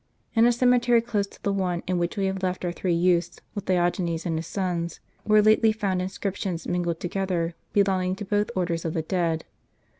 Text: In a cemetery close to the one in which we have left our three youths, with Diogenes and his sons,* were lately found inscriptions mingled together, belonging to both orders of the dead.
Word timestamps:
In 0.33 0.47
a 0.47 0.51
cemetery 0.51 0.99
close 0.99 1.27
to 1.27 1.43
the 1.43 1.53
one 1.53 1.83
in 1.85 1.99
which 1.99 2.17
we 2.17 2.25
have 2.25 2.41
left 2.41 2.65
our 2.65 2.71
three 2.71 2.95
youths, 2.95 3.39
with 3.53 3.65
Diogenes 3.65 4.25
and 4.25 4.35
his 4.35 4.47
sons,* 4.47 4.99
were 5.27 5.43
lately 5.43 5.71
found 5.71 6.01
inscriptions 6.01 6.67
mingled 6.67 6.99
together, 6.99 7.53
belonging 7.71 8.15
to 8.15 8.25
both 8.25 8.49
orders 8.55 8.83
of 8.83 8.95
the 8.95 9.03
dead. 9.03 9.45